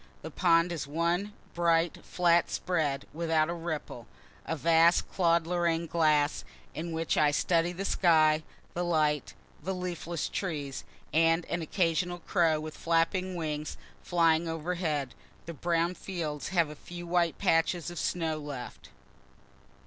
The 0.23 0.31
pond 0.31 0.71
is 0.71 0.87
one 0.87 1.31
bright, 1.53 2.03
flat 2.03 2.49
spread, 2.49 3.05
without 3.13 3.51
a 3.51 3.53
ripple 3.53 4.07
a 4.47 4.55
vast 4.55 5.07
Claude 5.13 5.45
Lorraine 5.45 5.85
glass, 5.85 6.43
in 6.73 6.91
which 6.91 7.17
I 7.19 7.29
study 7.29 7.71
the 7.71 7.85
sky, 7.85 8.41
the 8.73 8.81
light, 8.83 9.35
the 9.61 9.75
leafless 9.75 10.27
trees, 10.27 10.83
and 11.13 11.45
an 11.51 11.61
occasional 11.61 12.17
crow, 12.17 12.59
with 12.59 12.75
flapping 12.75 13.35
wings, 13.35 13.77
flying 14.01 14.47
overhead. 14.47 15.13
The 15.45 15.53
brown 15.53 15.93
fields 15.93 16.47
have 16.47 16.71
a 16.71 16.75
few 16.75 17.05
white 17.05 17.37
patches 17.37 17.91
of 17.91 17.99
snow 17.99 18.39
left. 18.39 18.89